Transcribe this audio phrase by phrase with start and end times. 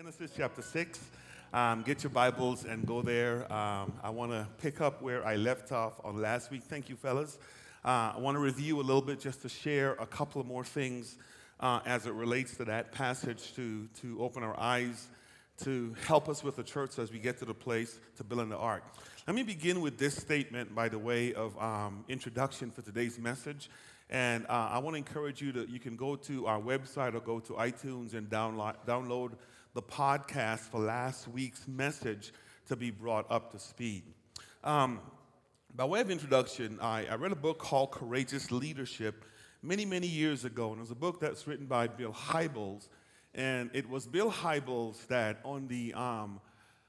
[0.00, 0.98] Genesis chapter 6.
[1.52, 3.40] Um, get your Bibles and go there.
[3.52, 6.62] Um, I want to pick up where I left off on last week.
[6.62, 7.36] Thank you, fellas.
[7.84, 10.64] Uh, I want to review a little bit just to share a couple of more
[10.64, 11.18] things
[11.60, 15.06] uh, as it relates to that passage to, to open our eyes,
[15.64, 18.56] to help us with the church as we get to the place to build the
[18.56, 18.82] ark.
[19.26, 23.68] Let me begin with this statement by the way of um, introduction for today's message.
[24.08, 27.20] And uh, I want to encourage you to, you can go to our website or
[27.20, 29.32] go to iTunes and download, download
[29.72, 32.32] the podcast for last week's message
[32.66, 34.02] to be brought up to speed.
[34.64, 35.00] Um,
[35.76, 39.24] by way of introduction, I, I, read a book called Courageous Leadership
[39.62, 42.88] many, many years ago, and it was a book that's written by Bill Hybels.
[43.32, 46.40] And it was Bill Hybels that, on the, um,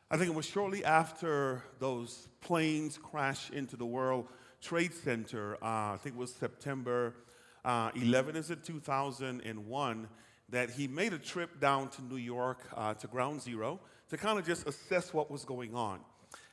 [0.10, 4.28] I think it was shortly after those planes crashed into the World
[4.60, 7.14] Trade Center, uh, I think it was September
[7.64, 10.08] uh, 11, is it 2001?
[10.52, 13.80] That he made a trip down to New York uh, to Ground Zero
[14.10, 16.00] to kind of just assess what was going on.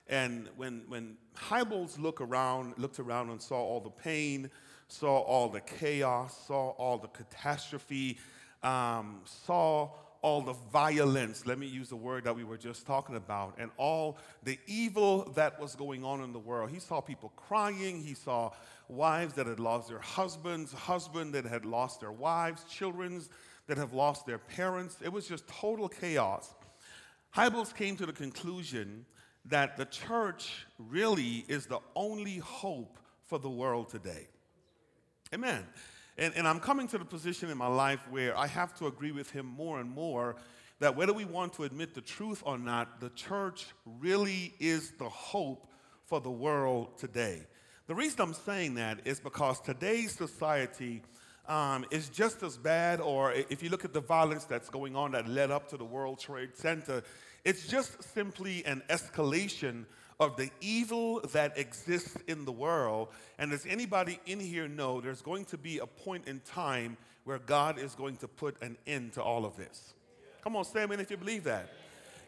[0.09, 4.51] And when, when Hybels looked around, looked around and saw all the pain,
[4.87, 8.19] saw all the chaos, saw all the catastrophe,
[8.63, 9.91] um, saw
[10.23, 13.71] all the violence, let me use the word that we were just talking about, and
[13.77, 16.71] all the evil that was going on in the world.
[16.71, 18.51] He saw people crying, he saw
[18.89, 23.29] wives that had lost their husbands, husbands that had lost their wives, children's
[23.69, 24.97] that have lost their parents.
[25.03, 26.53] It was just total chaos.
[27.35, 29.07] Hybels came to the conclusion
[29.45, 34.27] that the church really is the only hope for the world today.
[35.33, 35.65] Amen.
[36.17, 39.13] And, and I'm coming to the position in my life where I have to agree
[39.13, 40.37] with him more and more
[40.81, 45.09] that whether we want to admit the truth or not, the church really is the
[45.09, 45.71] hope
[46.07, 47.43] for the world today.
[47.87, 51.03] The reason I'm saying that is because today's society
[51.49, 55.13] um, is just as bad, or if you look at the violence that's going on
[55.13, 57.03] that led up to the World Trade Center,
[57.45, 59.87] it's just simply an escalation
[60.21, 63.09] of the evil that exists in the world.
[63.39, 67.39] And does anybody in here know there's going to be a point in time where
[67.39, 69.95] God is going to put an end to all of this?
[70.43, 71.71] Come on, say amen if you believe that.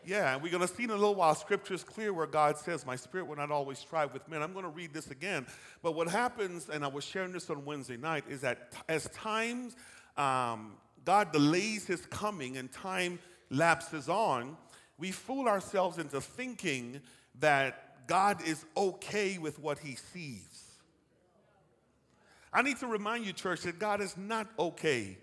[0.06, 2.56] Yeah, and we're going to see in a little while scripture is clear where God
[2.56, 4.42] says, My spirit will not always strive with men.
[4.42, 5.46] I'm going to read this again.
[5.82, 9.76] But what happens, and I was sharing this on Wednesday night, is that as times
[10.16, 10.72] um,
[11.04, 13.18] God delays his coming and time
[13.50, 14.56] lapses on,
[14.98, 17.00] we fool ourselves into thinking
[17.40, 20.64] that God is okay with what he sees.
[22.52, 25.16] I need to remind you, church, that God is not okay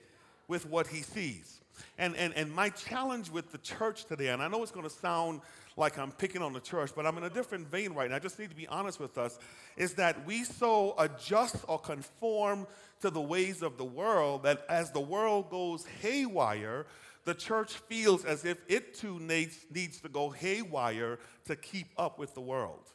[0.48, 1.60] with what he sees.
[1.98, 4.96] And, and, and my challenge with the church today, and I know it's going to
[4.96, 5.42] sound
[5.76, 8.16] like I'm picking on the church, but I'm in a different vein right now.
[8.16, 9.38] I just need to be honest with us,
[9.76, 12.68] is that we so adjust or conform
[13.02, 16.88] to the ways of the world that as the world goes haywire,
[17.26, 22.18] the church feels as if it too needs, needs to go haywire to keep up
[22.18, 22.90] with the world.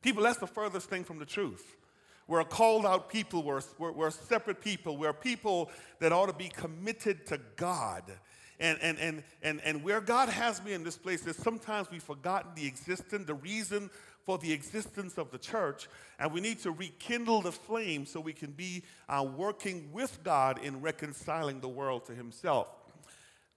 [0.00, 1.76] People, that's the furthest thing from the truth.
[2.28, 3.42] We're a called out people.
[3.42, 4.96] We're, we're, we're separate people.
[4.96, 8.04] We're people that ought to be committed to God.
[8.60, 12.02] And, and, and, and, and where God has me in this place is sometimes we've
[12.02, 13.88] forgotten the existence, the reason
[14.24, 18.34] for the existence of the church, and we need to rekindle the flame so we
[18.34, 22.68] can be uh, working with God in reconciling the world to Himself.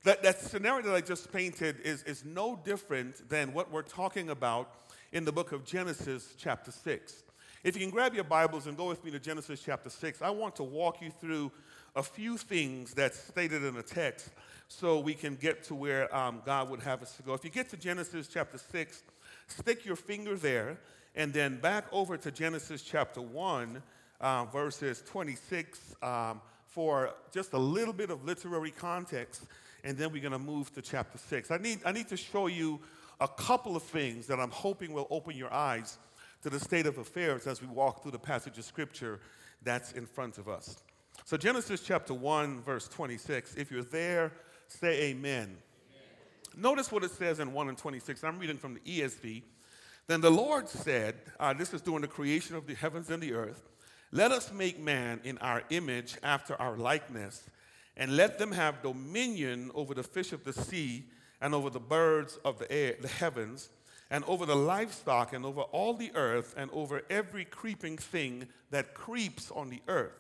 [0.06, 4.30] That, that scenario that I just painted is, is no different than what we're talking
[4.30, 4.74] about
[5.12, 7.24] in the book of Genesis, chapter 6.
[7.64, 10.32] If you can grab your Bibles and go with me to Genesis chapter 6, I
[10.32, 11.52] want to walk you through
[11.96, 14.32] a few things that's stated in the text
[14.68, 17.36] so we can get to where um, God would have us to go.
[17.36, 19.04] If you get to Genesis chapter 6,
[19.46, 20.80] stick your finger there
[21.14, 23.84] and then back over to Genesis chapter 1,
[24.22, 29.46] uh, verses 26, um, for just a little bit of literary context,
[29.84, 31.52] and then we're going to move to chapter 6.
[31.52, 32.80] I need, I need to show you
[33.20, 36.00] a couple of things that I'm hoping will open your eyes
[36.42, 39.20] to the state of affairs as we walk through the passage of scripture
[39.64, 40.84] that's in front of us.
[41.26, 43.56] So, Genesis chapter 1, verse 26.
[43.56, 44.32] If you're there,
[44.68, 45.44] say amen.
[45.44, 45.58] amen.
[46.58, 48.24] Notice what it says in 1 and 26.
[48.24, 49.44] I'm reading from the ESV.
[50.08, 53.34] Then the Lord said, uh, This is during the creation of the heavens and the
[53.34, 53.70] earth,
[54.12, 57.50] let us make man in our image after our likeness,
[57.96, 61.06] and let them have dominion over the fish of the sea
[61.40, 63.70] and over the birds of the air, the heavens
[64.12, 68.94] and over the livestock, and over all the earth, and over every creeping thing that
[68.94, 70.12] creeps on the earth.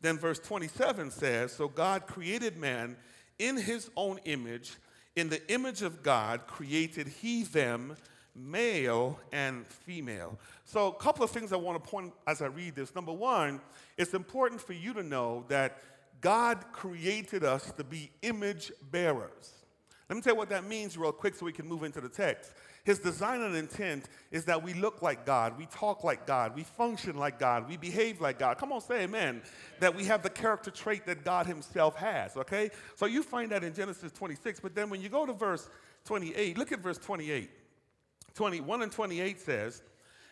[0.00, 2.96] Then verse 27 says So God created man
[3.38, 4.76] in his own image.
[5.16, 7.96] In the image of God created he them,
[8.34, 10.38] male and female.
[10.64, 12.94] So, a couple of things I want to point as I read this.
[12.94, 13.60] Number one,
[13.98, 15.82] it's important for you to know that
[16.20, 19.61] God created us to be image bearers.
[20.12, 22.08] Let me tell you what that means real quick so we can move into the
[22.10, 22.52] text.
[22.84, 26.64] His design and intent is that we look like God, we talk like God, we
[26.64, 28.58] function like God, we behave like God.
[28.58, 29.40] Come on, say amen.
[29.80, 32.68] That we have the character trait that God Himself has, okay?
[32.94, 35.66] So you find that in Genesis 26, but then when you go to verse
[36.04, 37.48] 28, look at verse 28.
[38.34, 39.80] 21 and 28 says,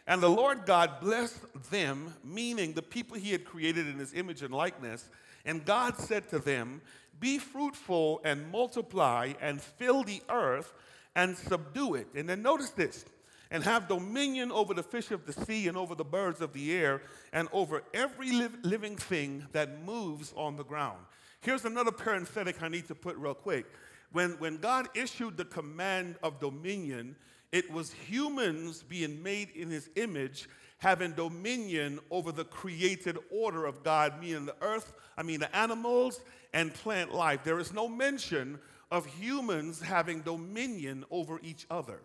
[0.06, 1.40] And the Lord God blessed
[1.70, 5.08] them, meaning the people He had created in His image and likeness.
[5.44, 6.80] And God said to them,
[7.18, 10.72] Be fruitful and multiply and fill the earth
[11.14, 12.08] and subdue it.
[12.14, 13.04] And then notice this
[13.50, 16.72] and have dominion over the fish of the sea and over the birds of the
[16.72, 17.02] air
[17.32, 21.00] and over every li- living thing that moves on the ground.
[21.40, 23.66] Here's another parenthetic I need to put real quick.
[24.12, 27.16] When, when God issued the command of dominion,
[27.50, 30.48] it was humans being made in his image
[30.80, 36.20] having dominion over the created order of God, meaning the earth, I mean the animals
[36.52, 37.44] and plant life.
[37.44, 38.58] There is no mention
[38.90, 42.00] of humans having dominion over each other.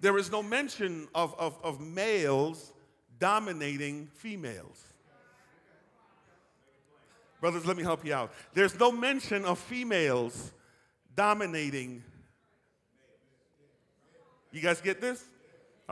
[0.00, 2.72] There is no mention of, of, of males
[3.20, 4.84] dominating females.
[7.40, 8.32] Brothers, let me help you out.
[8.52, 10.52] There's no mention of females
[11.14, 12.02] dominating.
[14.50, 15.24] You guys get this?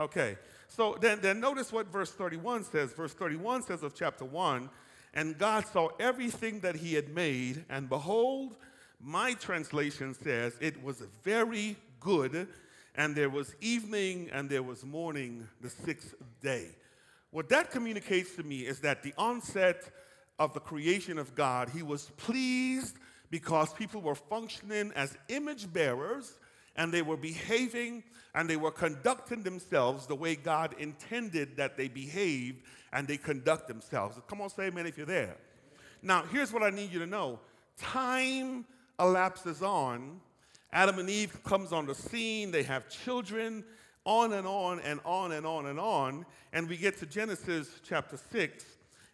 [0.01, 0.37] Okay.
[0.67, 2.91] So then, then notice what verse 31 says.
[2.93, 4.69] Verse 31 says of chapter 1
[5.13, 8.55] and God saw everything that he had made, and behold,
[8.99, 12.47] my translation says it was very good,
[12.95, 16.67] and there was evening and there was morning the sixth day.
[17.31, 19.89] What that communicates to me is that the onset
[20.39, 22.97] of the creation of God, he was pleased
[23.29, 26.37] because people were functioning as image bearers
[26.75, 28.03] and they were behaving
[28.33, 32.63] and they were conducting themselves the way God intended that they behaved
[32.93, 34.17] and they conduct themselves.
[34.27, 35.35] Come on, say amen if you're there.
[36.01, 37.39] Now, here's what I need you to know.
[37.77, 38.65] Time
[38.99, 40.19] elapses on.
[40.73, 42.51] Adam and Eve comes on the scene.
[42.51, 43.63] They have children,
[44.05, 46.25] on and on and on and on and on.
[46.53, 48.65] And we get to Genesis chapter 6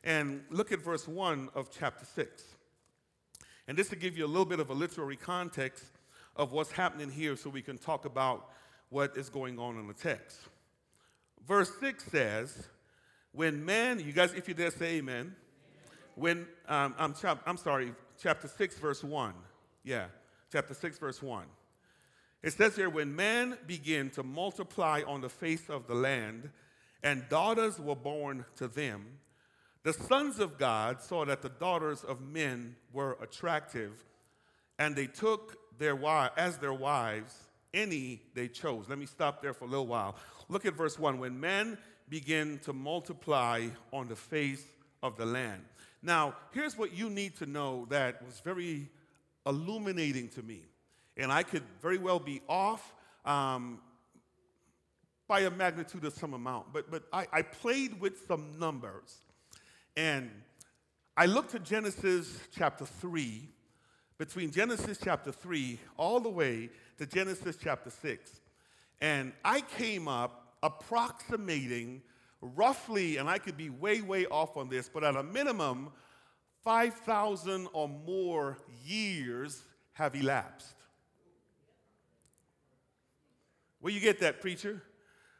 [0.03, 2.43] and look at verse 1 of chapter 6.
[3.67, 5.96] And this to give you a little bit of a literary context
[6.37, 8.49] of what's happening here so we can talk about
[8.89, 10.39] what is going on in the text.
[11.45, 12.67] Verse 6 says,
[13.31, 15.35] when man, you guys, if you dare say amen.
[16.15, 19.33] When, um, I'm, chap- I'm sorry, chapter 6, verse 1.
[19.83, 20.05] Yeah,
[20.51, 21.45] chapter 6, verse 1.
[22.43, 26.49] It says here, when man began to multiply on the face of the land,
[27.03, 29.05] and daughters were born to them,
[29.83, 34.03] the sons of God saw that the daughters of men were attractive,
[34.79, 37.35] and they took their wives as their wives
[37.73, 38.85] any they chose.
[38.89, 40.15] Let me stop there for a little while.
[40.49, 41.19] Look at verse 1.
[41.19, 41.77] When men
[42.09, 44.63] begin to multiply on the face
[45.03, 45.61] of the land.
[46.01, 48.87] Now, here's what you need to know that was very
[49.45, 50.61] illuminating to me.
[51.17, 52.93] And I could very well be off
[53.25, 53.79] um,
[55.27, 59.17] by a magnitude of some amount, but, but I, I played with some numbers.
[59.97, 60.29] And
[61.17, 63.49] I looked at Genesis chapter 3,
[64.17, 68.41] between Genesis chapter 3 all the way to Genesis chapter 6.
[68.99, 72.01] And I came up approximating
[72.41, 75.91] roughly, and I could be way, way off on this, but at a minimum,
[76.63, 79.61] 5,000 or more years
[79.93, 80.73] have elapsed.
[83.79, 84.81] Where you get that, preacher?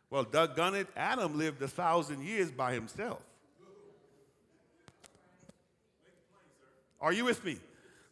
[0.10, 3.22] Well, Doug it, Adam lived a thousand years by himself.
[7.02, 7.58] Are you with me?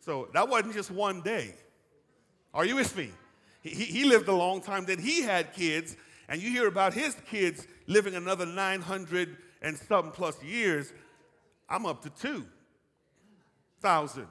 [0.05, 1.55] So that wasn't just one day.
[2.53, 3.09] Are you with me?
[3.63, 4.85] He, he lived a long time.
[4.85, 5.97] Then he had kids,
[6.29, 10.93] and you hear about his kids living another 900 and something plus years,
[11.67, 14.27] I'm up to 2,000.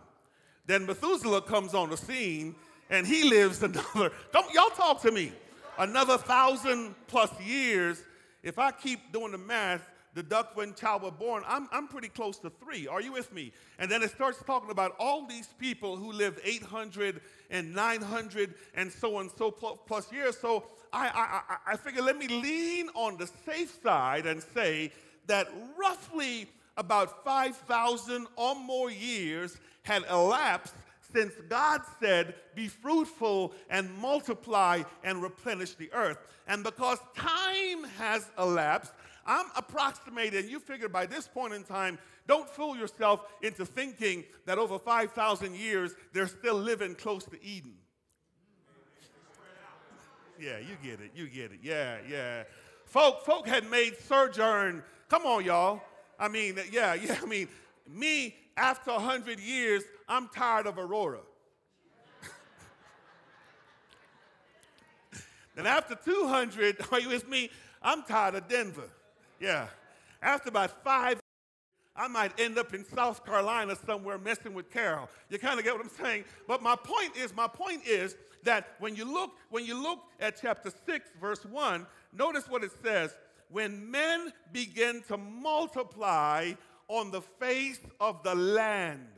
[0.64, 2.54] Then Methuselah comes on the scene
[2.88, 5.32] and he lives another, come, y'all talk to me,
[5.76, 8.00] another thousand plus years.
[8.44, 9.82] If I keep doing the math,
[10.14, 12.86] the duck when child were born, I'm, I'm pretty close to three.
[12.86, 13.52] Are you with me?
[13.78, 18.90] And then it starts talking about all these people who lived 800 and 900 and
[18.90, 20.36] so on so plus years.
[20.38, 24.92] So I, I, I figure let me lean on the safe side and say
[25.26, 30.74] that roughly about 5,000 or more years had elapsed
[31.12, 36.18] since God said, Be fruitful and multiply and replenish the earth.
[36.46, 38.92] And because time has elapsed,
[39.26, 40.48] I'm approximating.
[40.48, 45.54] You figure by this point in time, don't fool yourself into thinking that over 5,000
[45.54, 47.74] years, they're still living close to Eden.
[50.38, 51.12] Yeah, you get it.
[51.14, 51.60] You get it.
[51.62, 52.44] Yeah, yeah.
[52.86, 54.82] Folk, folk had made sojourn.
[55.08, 55.80] Come on, y'all.
[56.18, 57.18] I mean, yeah, yeah.
[57.22, 57.48] I mean,
[57.88, 61.20] me after a hundred years, I'm tired of Aurora.
[65.54, 67.50] then after 200, are you with me?
[67.82, 68.90] I'm tired of Denver.
[69.44, 69.66] Yeah.
[70.22, 71.20] After about five,
[71.94, 75.10] I might end up in South Carolina somewhere messing with Carol.
[75.28, 76.24] You kind of get what I'm saying?
[76.48, 80.40] But my point is, my point is that when you look, when you look at
[80.40, 83.14] chapter 6, verse 1, notice what it says.
[83.50, 86.52] When men begin to multiply
[86.88, 89.08] on the face of the land.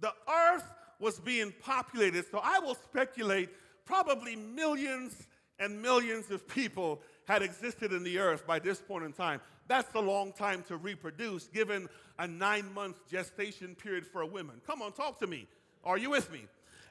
[0.00, 3.48] The earth was being populated, so I will speculate
[3.84, 5.26] probably millions
[5.58, 9.40] and millions of people had existed in the earth by this point in time.
[9.68, 14.60] That's a long time to reproduce, given a nine month gestation period for a woman.
[14.66, 15.46] Come on, talk to me.
[15.84, 16.44] Are you with me?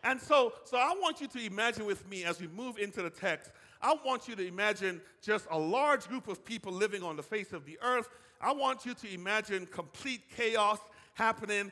[0.04, 3.10] And so, so I want you to imagine with me as we move into the
[3.10, 3.52] text,
[3.82, 7.54] I want you to imagine just a large group of people living on the face
[7.54, 8.10] of the earth.
[8.40, 10.80] I want you to imagine complete chaos
[11.14, 11.72] happening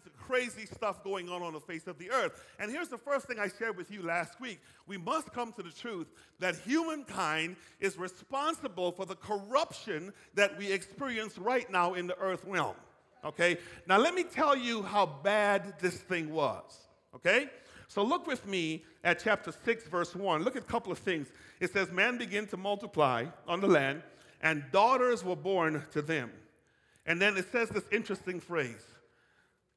[0.00, 2.44] kinds of crazy stuff going on on the face of the earth.
[2.58, 4.60] And here's the first thing I shared with you last week.
[4.86, 6.06] We must come to the truth
[6.38, 12.44] that humankind is responsible for the corruption that we experience right now in the earth
[12.46, 12.76] realm.
[13.24, 13.58] Okay?
[13.86, 16.86] Now, let me tell you how bad this thing was.
[17.14, 17.50] Okay?
[17.88, 20.42] So look with me at chapter 6, verse 1.
[20.44, 21.26] Look at a couple of things.
[21.58, 24.02] It says, Man began to multiply on the land,
[24.40, 26.30] and daughters were born to them.
[27.04, 28.84] And then it says this interesting phrase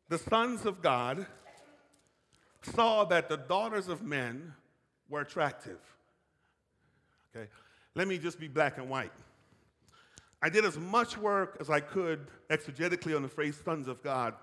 [0.10, 1.26] the sons of God
[2.62, 4.54] saw that the daughters of men
[5.10, 5.80] were attractive.
[7.36, 7.50] Okay,
[7.96, 9.12] let me just be black and white.
[10.42, 14.34] I did as much work as I could exegetically on the phrase sons of God,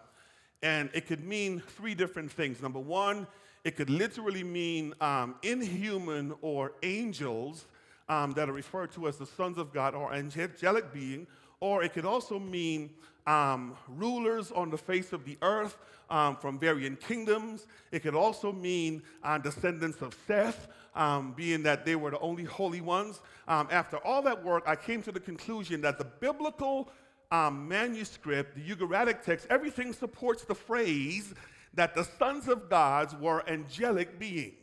[0.63, 2.63] and it could mean three different things.
[2.63, 3.27] Number one,
[3.65, 7.67] it could literally mean um, inhuman or angels
[8.09, 11.27] um, that are referred to as the sons of God or angelic being,
[11.61, 12.91] or it could also mean
[13.27, 15.77] um, rulers on the face of the earth
[16.09, 17.67] um, from varying kingdoms.
[17.93, 22.45] It could also mean uh, descendants of Seth, um, being that they were the only
[22.45, 23.21] holy ones.
[23.47, 26.91] Um, after all that work, I came to the conclusion that the biblical
[27.31, 31.33] um, manuscript, the Ugaritic text, everything supports the phrase
[31.75, 34.55] that the sons of gods were angelic beings.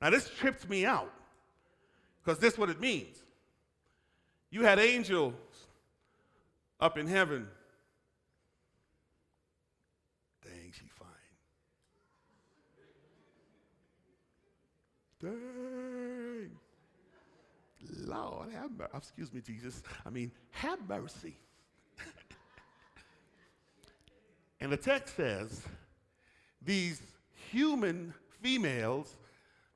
[0.00, 1.12] Now, this trips me out
[2.22, 3.22] because this is what it means.
[4.52, 5.34] You had angels
[6.78, 7.48] up in heaven.
[10.44, 11.08] Dang, she fine.
[15.22, 16.50] Dang.
[18.06, 18.90] Lord, have mercy.
[18.92, 19.82] Oh, excuse me, Jesus.
[20.04, 21.34] I mean, have mercy.
[24.60, 25.62] and the text says
[26.60, 27.00] these
[27.50, 29.16] human females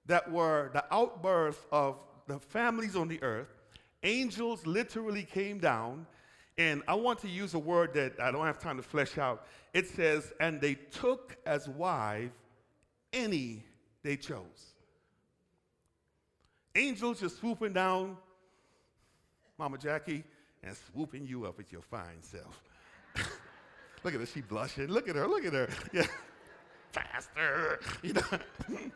[0.04, 3.55] that were the outbirth of the families on the earth,
[4.06, 6.06] angels literally came down
[6.56, 9.46] and I want to use a word that I don't have time to flesh out.
[9.75, 12.30] It says, and they took as wife
[13.12, 13.62] any
[14.02, 14.75] they chose.
[16.75, 18.16] Angels just swooping down,
[19.58, 20.25] Mama Jackie,
[20.62, 22.62] and swooping you up with your fine self.
[24.02, 24.86] look at her, she blushing.
[24.86, 25.68] Look at her, look at her.
[25.92, 26.06] Yeah.
[26.92, 27.80] Faster.
[28.02, 28.78] You know.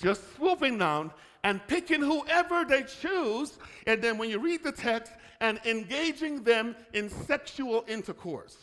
[0.00, 1.12] just swooping down
[1.44, 3.58] and picking whoever they choose.
[3.86, 8.56] And then when you read the text, and engaging them in sexual intercourse.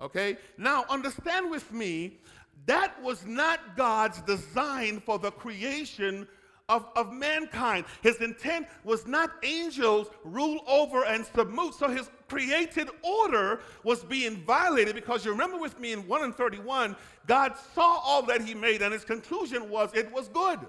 [0.00, 0.36] Okay?
[0.58, 2.18] Now, understand with me,
[2.66, 6.26] that was not God's design for the creation
[6.68, 7.84] of, of mankind.
[8.02, 11.74] His intent was not angels rule over and submit.
[11.74, 16.34] So his created order was being violated because you remember with me in 1 and
[16.34, 20.60] 31, God saw all that he made and his conclusion was it was good.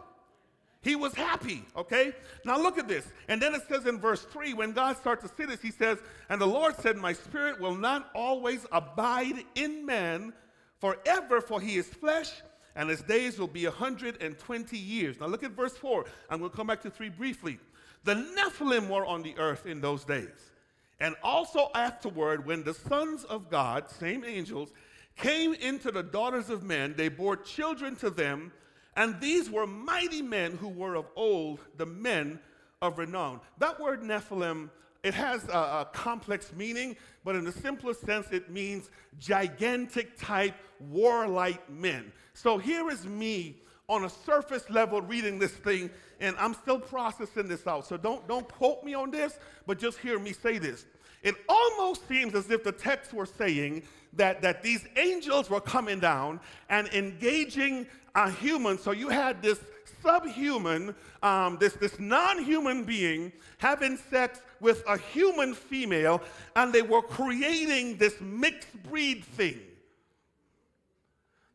[0.83, 2.13] He was happy, okay?
[2.43, 3.07] Now look at this.
[3.29, 5.97] And then it says in verse 3, when God starts to see this, he says,
[6.29, 10.33] And the Lord said, My spirit will not always abide in man
[10.81, 12.29] forever, for he is flesh,
[12.75, 15.21] and his days will be 120 years.
[15.21, 16.03] Now look at verse 4.
[16.29, 17.59] I'm going to come back to 3 briefly.
[18.03, 20.51] The Nephilim were on the earth in those days.
[20.99, 24.73] And also afterward, when the sons of God, same angels,
[25.15, 28.51] came into the daughters of men, they bore children to them
[28.95, 32.39] and these were mighty men who were of old, the men
[32.81, 33.39] of renown.
[33.57, 34.69] That word Nephilim,
[35.03, 40.55] it has a, a, complex meaning, but in the simplest sense, it means gigantic type,
[40.79, 42.11] warlike men.
[42.33, 43.57] So here is me
[43.89, 47.85] on a surface level reading this thing, and I'm still processing this out.
[47.85, 50.85] So don't, don't quote me on this, but just hear me say this.
[51.23, 55.99] It almost seems as if the text were saying that, that these angels were coming
[55.99, 56.39] down
[56.69, 58.77] and engaging a human.
[58.77, 59.59] So you had this
[60.01, 66.21] subhuman, um, this, this non human being having sex with a human female,
[66.55, 69.59] and they were creating this mixed breed thing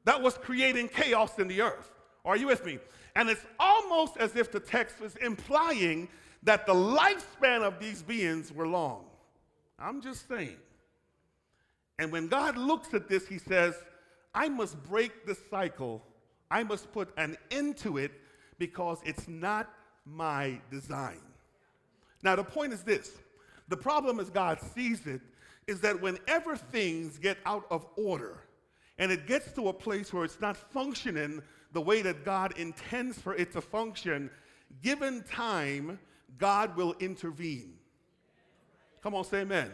[0.05, 1.91] that was creating chaos in the earth.
[2.25, 2.79] Are you with me?
[3.15, 6.09] And it's almost as if the text was implying
[6.45, 9.05] that the lifespan of these beings were long.
[9.79, 10.57] I'm just saying.
[11.99, 13.75] And when God looks at this, he says,
[14.35, 16.03] I must break the cycle.
[16.51, 18.13] I must put an end to it
[18.59, 19.69] because it's not
[20.05, 21.21] my design.
[22.23, 23.13] Now, the point is this
[23.69, 25.21] the problem as God sees it
[25.67, 28.39] is that whenever things get out of order
[28.99, 31.43] and it gets to a place where it's not functioning
[31.73, 34.31] the way that God intends for it to function,
[34.83, 35.99] given time,
[36.39, 37.78] God will intervene.
[39.03, 39.71] Come on, say amen.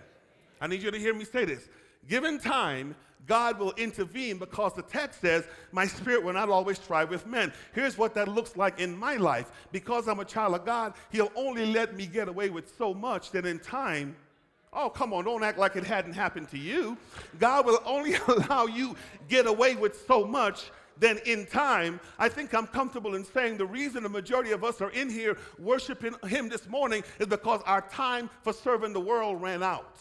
[0.60, 1.68] I need you to hear me say this.
[2.08, 2.94] Given time,
[3.26, 7.52] God will intervene because the text says, My spirit will not always strive with men.
[7.74, 9.50] Here's what that looks like in my life.
[9.72, 13.30] Because I'm a child of God, He'll only let me get away with so much
[13.30, 14.16] that in time,
[14.72, 16.98] oh, come on, don't act like it hadn't happened to you.
[17.38, 18.96] God will only allow you
[19.28, 23.66] get away with so much then in time, I think I'm comfortable in saying the
[23.66, 27.82] reason the majority of us are in here worshiping Him this morning is because our
[27.82, 29.98] time for serving the world ran out.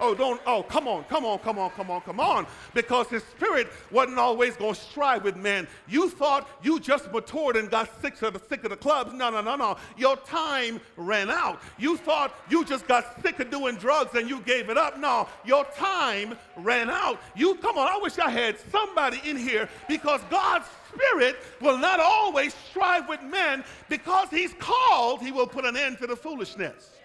[0.00, 2.46] Oh, don't, oh, come on, come on, come on, come on, come on.
[2.74, 5.66] Because his spirit wasn't always going to strive with men.
[5.88, 9.12] You thought you just matured and got sick of the sick of the clubs.
[9.12, 9.76] No, no, no, no.
[9.96, 11.60] Your time ran out.
[11.78, 14.98] You thought you just got sick of doing drugs and you gave it up.
[14.98, 17.20] No, your time ran out.
[17.34, 22.00] You, come on, I wish I had somebody in here because God's spirit will not
[22.00, 26.95] always strive with men because he's called, he will put an end to the foolishness.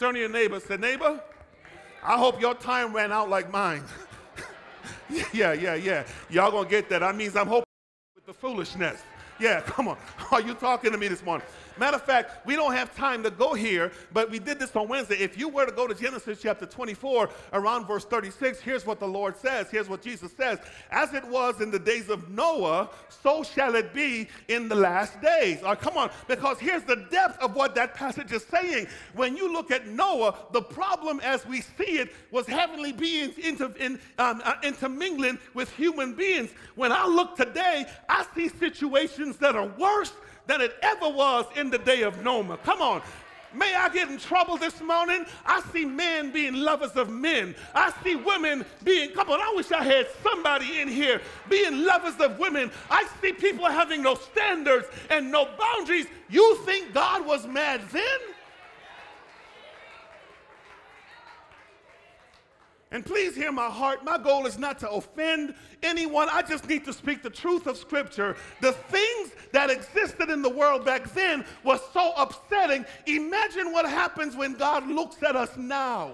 [0.00, 1.20] Turn to your neighbor say, neighbor,
[2.02, 3.84] I hope your time ran out like mine.
[5.34, 6.06] yeah, yeah, yeah.
[6.30, 7.00] Y'all gonna get that.
[7.00, 7.66] That means I'm hoping
[8.14, 9.02] with the foolishness.
[9.38, 9.98] Yeah, come on.
[10.32, 11.46] Are you talking to me this morning?
[11.80, 14.86] Matter of fact, we don't have time to go here, but we did this on
[14.86, 15.16] Wednesday.
[15.16, 19.08] If you were to go to Genesis chapter 24, around verse 36, here's what the
[19.08, 19.68] Lord says.
[19.70, 20.58] Here's what Jesus says
[20.90, 25.18] As it was in the days of Noah, so shall it be in the last
[25.22, 25.60] days.
[25.80, 28.86] Come on, because here's the depth of what that passage is saying.
[29.14, 33.72] When you look at Noah, the problem as we see it was heavenly beings inter,
[33.80, 36.50] in, um, uh, intermingling with human beings.
[36.74, 40.12] When I look today, I see situations that are worse
[40.50, 42.56] than it ever was in the day of Noah.
[42.64, 43.02] Come on.
[43.54, 45.24] May I get in trouble this morning?
[45.46, 47.54] I see men being lovers of men.
[47.72, 52.14] I see women being, come on, I wish I had somebody in here being lovers
[52.18, 52.72] of women.
[52.90, 56.06] I see people having no standards and no boundaries.
[56.28, 58.18] You think God was mad then?
[62.92, 64.04] And please hear my heart.
[64.04, 66.28] My goal is not to offend anyone.
[66.30, 68.36] I just need to speak the truth of Scripture.
[68.60, 72.84] The things that existed in the world back then was so upsetting.
[73.06, 76.12] Imagine what happens when God looks at us now.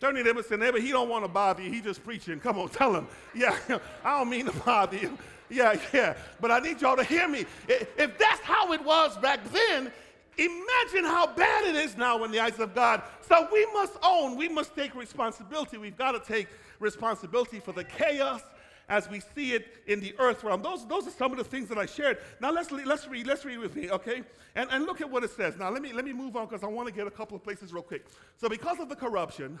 [0.00, 1.70] Turn to them and say, neighbor, he don't want to bother you.
[1.70, 2.40] He just preaching.
[2.40, 3.06] Come on, tell him.
[3.34, 3.56] Yeah,
[4.04, 5.16] I don't mean to bother you.
[5.48, 6.16] Yeah, yeah.
[6.40, 7.46] But I need y'all to hear me.
[7.68, 9.92] If that's how it was back then,
[10.38, 13.02] Imagine how bad it is now in the eyes of God.
[13.22, 15.78] So we must own, we must take responsibility.
[15.78, 18.42] We've got to take responsibility for the chaos
[18.88, 20.62] as we see it in the earth realm.
[20.62, 22.18] Those, those are some of the things that I shared.
[22.40, 24.22] Now let's, let's read, let's read with me, okay?
[24.54, 25.56] And, and look at what it says.
[25.56, 27.42] Now let me, let me move on because I want to get a couple of
[27.42, 28.06] places real quick.
[28.36, 29.58] So because of the corruption,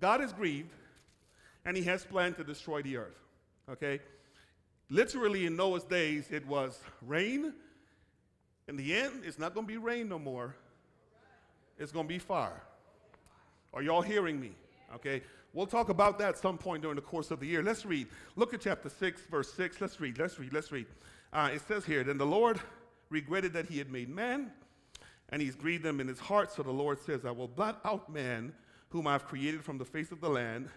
[0.00, 0.70] God is grieved
[1.64, 3.18] and he has planned to destroy the earth,
[3.70, 4.00] okay?
[4.88, 7.52] Literally in Noah's days, it was rain,
[8.68, 10.54] in the end, it's not going to be rain no more.
[11.78, 12.62] It's going to be fire.
[13.72, 14.52] Are y'all hearing me?
[14.94, 15.22] Okay.
[15.54, 17.62] We'll talk about that some point during the course of the year.
[17.62, 18.06] Let's read.
[18.36, 19.80] Look at chapter 6, verse 6.
[19.80, 20.18] Let's read.
[20.18, 20.52] Let's read.
[20.52, 20.86] Let's read.
[21.32, 22.60] Uh, it says here Then the Lord
[23.10, 24.52] regretted that he had made man,
[25.30, 26.52] and he's grieved them in his heart.
[26.52, 28.52] So the Lord says, I will blot out man,
[28.90, 30.68] whom I've created from the face of the land,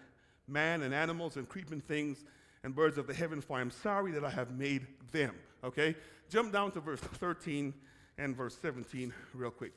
[0.48, 2.24] man and animals and creeping things
[2.64, 5.34] and birds of the heaven, for I am sorry that I have made them.
[5.64, 5.96] Okay?
[6.32, 7.74] Jump down to verse 13
[8.16, 9.74] and verse 17 real quick.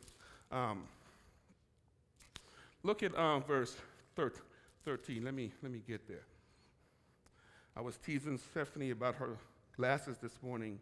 [0.49, 0.83] Um,
[2.81, 3.75] look at uh, verse
[4.15, 5.25] 13.
[5.25, 6.23] Let me, let me get there.
[7.75, 9.35] I was teasing Stephanie about her
[9.75, 10.79] glasses this morning.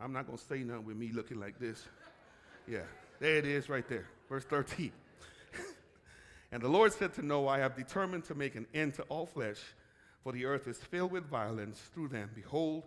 [0.00, 1.84] I'm not going to say nothing with me looking like this.
[2.66, 2.80] Yeah,
[3.20, 4.08] there it is right there.
[4.28, 4.90] Verse 13.
[6.50, 9.26] and the Lord said to Noah, I have determined to make an end to all
[9.26, 9.60] flesh
[10.22, 12.30] for the earth is filled with violence through them.
[12.34, 12.84] Behold,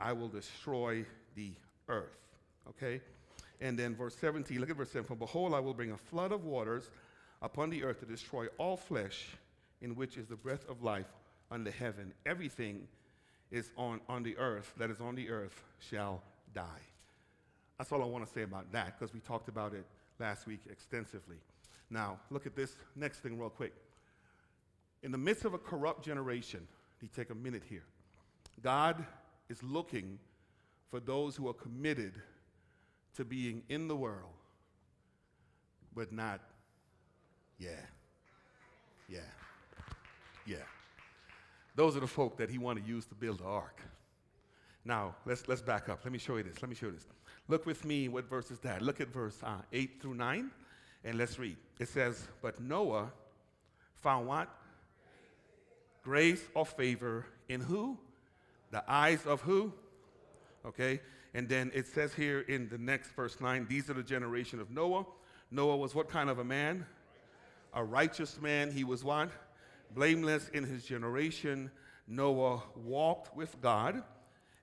[0.00, 1.52] I will destroy the
[1.88, 2.16] earth.
[2.68, 3.00] Okay?
[3.60, 5.04] And then verse 17, look at verse 7.
[5.04, 6.90] For behold, I will bring a flood of waters
[7.42, 9.26] upon the earth to destroy all flesh,
[9.80, 11.06] in which is the breath of life
[11.50, 12.12] under heaven.
[12.26, 12.86] Everything
[13.50, 16.22] is on, on the earth that is on the earth shall
[16.54, 16.82] die.
[17.78, 19.86] That's all I want to say about that, because we talked about it
[20.18, 21.36] last week extensively.
[21.90, 23.72] Now, look at this next thing real quick
[25.02, 26.66] in the midst of a corrupt generation,
[27.02, 27.84] me take a minute here.
[28.62, 29.04] God
[29.48, 30.18] is looking
[30.90, 32.14] for those who are committed
[33.16, 34.32] to being in the world,
[35.94, 36.40] but not,
[37.58, 37.70] yeah,
[39.08, 39.20] yeah,
[40.46, 40.56] yeah.
[41.74, 43.80] Those are the folk that he wanted to use to build the ark.
[44.84, 46.00] Now, let's, let's back up.
[46.04, 46.62] Let me show you this.
[46.62, 47.06] Let me show you this.
[47.46, 48.82] Look with me, what verse is that?
[48.82, 50.50] Look at verse uh, 8 through 9,
[51.04, 51.56] and let's read.
[51.78, 53.10] It says, But Noah
[53.96, 54.48] found what?
[56.02, 57.98] Grace or favor in who?
[58.70, 59.72] The eyes of who?
[60.64, 61.00] Okay?
[61.34, 64.70] And then it says here in the next verse 9, these are the generation of
[64.70, 65.06] Noah.
[65.50, 66.84] Noah was what kind of a man?
[67.74, 68.70] A righteous man.
[68.70, 69.30] He was what?
[69.94, 71.70] Blameless in his generation.
[72.06, 74.02] Noah walked with God,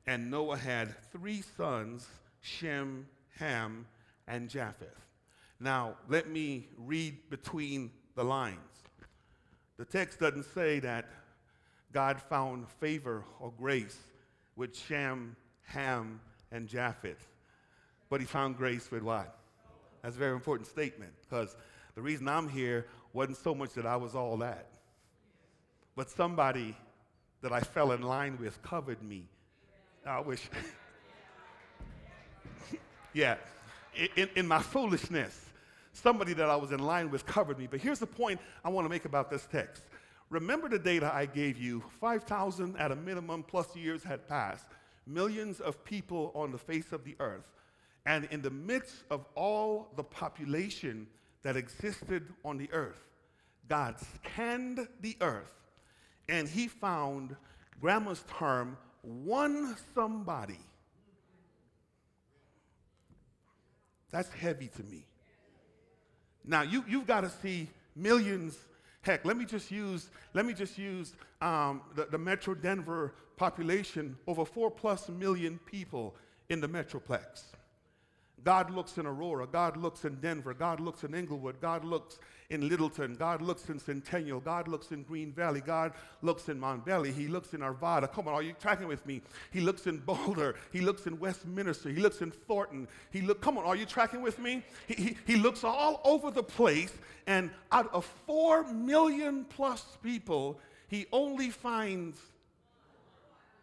[0.07, 2.07] and Noah had three sons
[2.41, 3.07] Shem,
[3.39, 3.87] Ham,
[4.27, 5.05] and Japheth.
[5.59, 8.59] Now, let me read between the lines.
[9.77, 11.09] The text doesn't say that
[11.95, 13.97] God found favor or grace
[14.57, 16.19] with Shem, Ham,
[16.51, 17.25] and Japheth.
[18.09, 19.39] But he found grace with what?
[20.01, 21.55] That's a very important statement because
[21.95, 24.67] the reason I'm here wasn't so much that I was all that,
[25.95, 26.75] but somebody
[27.41, 29.29] that I fell in line with covered me.
[30.05, 30.49] I wish.
[33.13, 33.35] yeah,
[34.17, 35.45] in, in my foolishness,
[35.93, 37.67] somebody that I was in line with covered me.
[37.71, 39.81] But here's the point I want to make about this text.
[40.29, 44.65] Remember the data I gave you 5,000 at a minimum plus years had passed
[45.07, 47.45] millions of people on the face of the earth.
[48.07, 51.07] And in the midst of all the population
[51.43, 53.03] that existed on the earth,
[53.67, 55.51] God scanned the earth
[56.27, 57.35] and he found,
[57.79, 60.59] grandma's term, one somebody.
[64.11, 65.05] That's heavy to me.
[66.43, 68.57] Now, you, you've got to see millions
[69.05, 74.17] Heck, let me just use, let me just use um, the, the Metro Denver population,
[74.25, 76.15] over four plus million people
[76.49, 77.43] in the Metroplex.
[78.45, 82.19] God looks in Aurora, God looks in Denver, God looks in Englewood, God looks
[82.51, 87.11] in Littleton, God looks in Centennial, God looks in Green Valley, God looks in Montbello,
[87.11, 88.07] He looks in Arvada.
[88.11, 89.23] Come on, are you tracking with me?
[89.51, 92.87] He looks in Boulder, He looks in Westminster, He looks in Thornton.
[93.09, 94.61] He look, come on, are you tracking with me?
[94.87, 96.93] He, he, he looks all over the place,
[97.25, 102.19] and out of four million plus people, He only finds,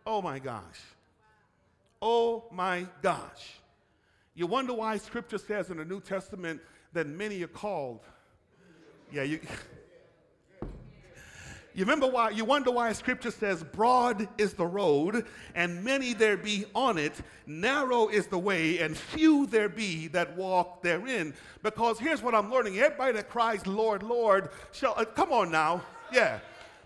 [0.05, 0.81] oh my gosh,
[2.03, 3.62] oh my gosh
[4.35, 6.61] you wonder why scripture says in the New Testament
[6.93, 8.01] that many are called.
[9.13, 9.41] Yeah, you.
[11.75, 16.37] You remember why, you wonder why scripture says, Broad is the road, and many there
[16.37, 17.15] be on it,
[17.47, 21.33] narrow is the way, and few there be that walk therein.
[21.63, 25.83] Because here's what I'm learning everybody that cries, Lord, Lord, shall, uh, come on now,
[26.13, 26.41] yeah.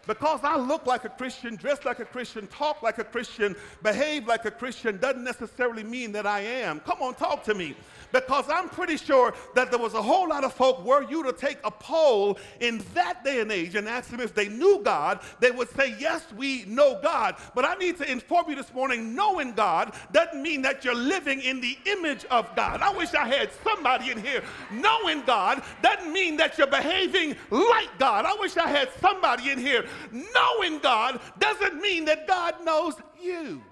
[0.07, 4.27] Because I look like a Christian, dress like a Christian, talk like a Christian, behave
[4.27, 6.81] like a Christian doesn't necessarily mean that I am.
[6.81, 7.75] Come on, talk to me
[8.13, 11.33] because I'm pretty sure that there was a whole lot of folk were you to
[11.33, 15.21] take a poll in that day and age and ask them if they knew God,
[15.41, 17.37] they would say, Yes, we know God.
[17.55, 21.41] But I need to inform you this morning knowing God doesn't mean that you're living
[21.41, 22.81] in the image of God.
[22.81, 24.43] I wish I had somebody in here.
[24.71, 28.25] Knowing God doesn't mean that you're behaving like God.
[28.25, 29.87] I wish I had somebody in here.
[30.11, 33.63] Knowing God doesn't mean that God knows you.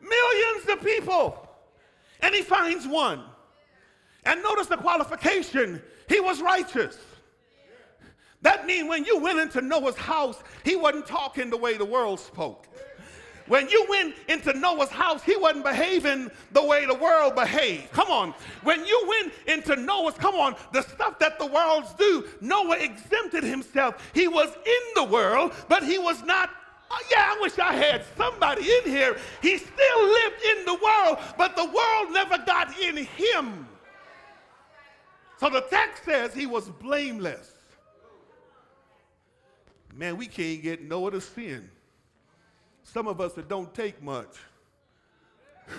[0.00, 1.48] Millions of people.
[2.20, 3.22] And he finds one.
[4.24, 6.98] And notice the qualification he was righteous.
[8.42, 12.20] That means when you went into Noah's house, he wasn't talking the way the world
[12.20, 12.66] spoke.
[13.46, 17.92] When you went into Noah's house, he wasn't behaving the way the world behaved.
[17.92, 18.34] Come on.
[18.62, 23.44] When you went into Noah's, come on, the stuff that the worlds do, Noah exempted
[23.44, 23.96] himself.
[24.14, 26.50] He was in the world, but he was not
[26.90, 29.16] Oh, yeah, I wish I had somebody in here.
[29.42, 33.66] He still lived in the world, but the world never got in him.
[35.40, 37.50] So the text says he was blameless.
[39.92, 41.68] Man, we can't get no other sin.
[42.84, 44.36] Some of us that don't take much.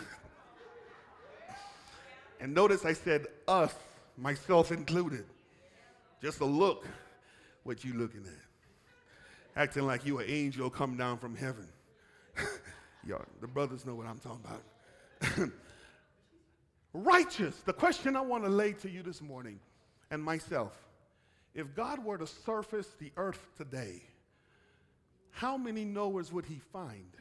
[2.39, 3.73] and notice I said us,
[4.17, 5.25] myself included.
[6.21, 6.85] Just a look,
[7.63, 8.45] what you looking at
[9.55, 11.67] acting like you an angel come down from heaven.
[13.07, 15.49] Y'all, the brothers know what I'm talking about.
[16.93, 17.55] Righteous.
[17.65, 19.59] The question I want to lay to you this morning
[20.11, 20.73] and myself
[21.53, 24.01] if God were to surface the earth today,
[25.35, 27.11] how many Noahs would he find?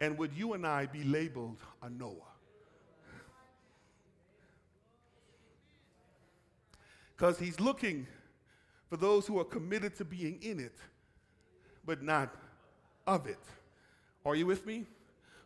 [0.00, 2.14] And would you and I be labeled a Noah?
[7.16, 8.06] Because he's looking
[8.88, 10.76] for those who are committed to being in it,
[11.84, 12.32] but not
[13.08, 13.42] of it.
[14.24, 14.86] Are you with me?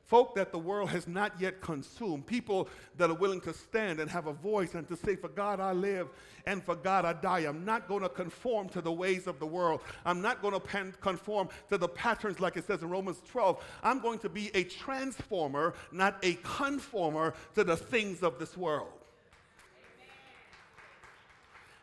[0.06, 4.10] Folk that the world has not yet consumed, people that are willing to stand and
[4.10, 6.08] have a voice and to say, For God I live
[6.46, 7.40] and for God I die.
[7.40, 9.80] I'm not going to conform to the ways of the world.
[10.04, 13.62] I'm not going to conform to the patterns like it says in Romans 12.
[13.82, 18.88] I'm going to be a transformer, not a conformer to the things of this world.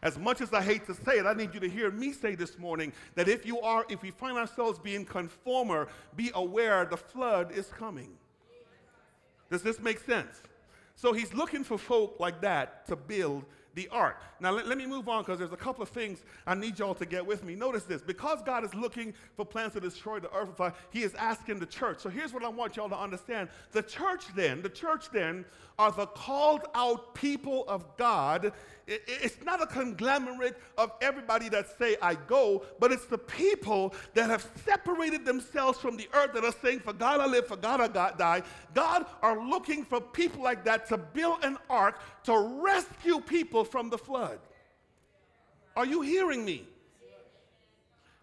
[0.03, 2.33] As much as I hate to say it, I need you to hear me say
[2.33, 6.97] this morning that if you are, if we find ourselves being conformer, be aware the
[6.97, 8.09] flood is coming.
[9.51, 10.41] Does this make sense?
[10.95, 14.21] So he's looking for folk like that to build the ark.
[14.39, 16.95] Now, let, let me move on because there's a couple of things I need y'all
[16.95, 17.55] to get with me.
[17.55, 21.13] Notice this because God is looking for plans to destroy the earth, uh, he is
[21.15, 21.99] asking the church.
[21.99, 25.45] So here's what I want y'all to understand the church, then, the church, then,
[25.79, 28.53] are the called out people of God.
[28.88, 34.29] It's not a conglomerate of everybody that say, I go, but it's the people that
[34.29, 37.79] have separated themselves from the earth that are saying, For God I live, for God
[37.79, 38.43] I die.
[38.73, 43.89] God are looking for people like that to build an ark to rescue people from
[43.89, 44.39] the flood.
[45.76, 46.65] Are you hearing me?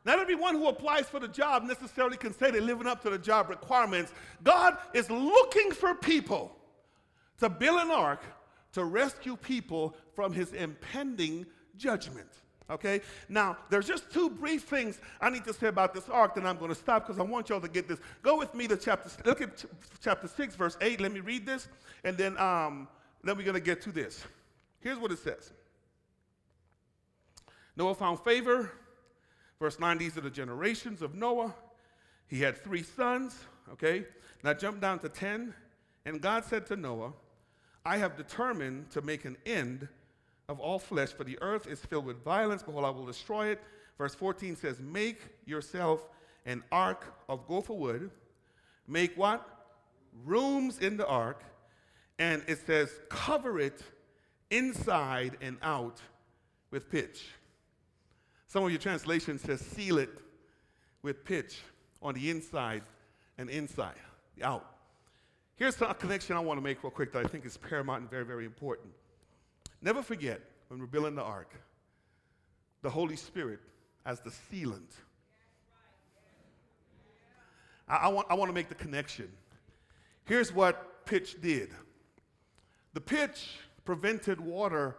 [0.05, 3.19] Not everyone who applies for the job necessarily can say they're living up to the
[3.19, 4.13] job requirements.
[4.43, 6.57] God is looking for people
[7.41, 8.23] to build an ark
[8.73, 11.47] to rescue people from his impending
[11.77, 12.29] judgment.
[12.71, 13.01] Okay?
[13.29, 16.59] Now, there's just two brief things I need to say about this ark, then I'm
[16.59, 17.99] going to stop because I want y'all to get this.
[18.23, 19.67] Go with me to chapter, look at ch-
[20.03, 21.01] chapter 6, verse 8.
[21.01, 21.69] Let me read this,
[22.05, 22.89] and then, um,
[23.25, 24.25] then we're going to get to this.
[24.81, 25.53] Here's what it says
[27.77, 28.73] Noah found favor.
[29.61, 31.53] Verse 9, these are the generations of Noah.
[32.29, 33.37] He had three sons.
[33.73, 34.05] Okay?
[34.45, 35.53] Now jump down to 10.
[36.05, 37.13] And God said to Noah,
[37.85, 39.89] I have determined to make an end
[40.49, 42.63] of all flesh, for the earth is filled with violence.
[42.63, 43.61] Behold, I will destroy it.
[43.99, 46.09] Verse 14 says, Make yourself
[46.47, 48.11] an ark of gopher wood.
[48.87, 49.47] Make what?
[50.25, 51.43] Rooms in the ark.
[52.19, 53.83] And it says, Cover it
[54.51, 56.01] inside and out
[56.71, 57.27] with pitch.
[58.47, 60.11] Some of your translations says, Seal it
[61.03, 61.59] with pitch
[62.03, 62.83] on the inside
[63.37, 63.95] and inside,
[64.43, 64.67] out.
[65.57, 68.11] Here's a connection I want to make real quick that I think is paramount and
[68.11, 68.89] very, very important.
[69.83, 71.53] Never forget when we're building the ark,
[72.83, 73.61] the Holy Spirit
[74.07, 74.93] as the sealant.
[77.89, 79.29] I, I, want, I want to make the connection.
[80.25, 81.71] Here's what pitch did
[82.95, 83.59] the pitch
[83.89, 84.95] prevented water,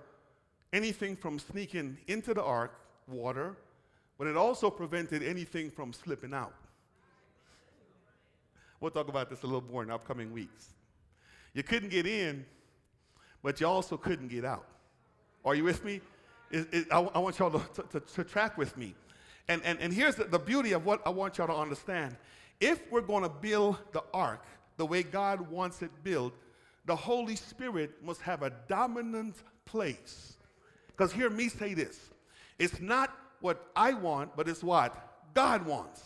[0.73, 2.73] anything from sneaking into the ark,
[3.07, 3.55] water,
[4.17, 6.55] but it also prevented anything from slipping out.
[8.79, 10.73] We'll talk about this a little more in upcoming weeks.
[11.53, 12.43] You couldn't get in,
[13.43, 14.65] but you also couldn't get out.
[15.45, 16.01] Are you with me?
[16.49, 18.95] It, it, I, I, want y'all to, to, to, track with me.
[19.47, 22.17] And, and, and here's the, the beauty of what I want y'all to understand.
[22.59, 24.43] If we're going to build the ark
[24.77, 26.33] the way God wants it built,
[26.89, 30.37] the Holy Spirit must have a dominant place.
[30.87, 32.09] Because hear me say this
[32.57, 34.95] it's not what I want, but it's what
[35.35, 36.01] God wants.